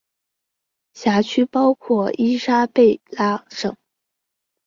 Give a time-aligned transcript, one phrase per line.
[0.95, 3.77] 辖区包括伊莎贝拉省。